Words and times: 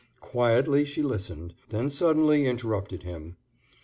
Quietly 0.19 0.83
she 0.83 1.03
listened, 1.03 1.53
then 1.69 1.91
suddenly 1.91 2.47
interrupted 2.47 3.03
him. 3.03 3.37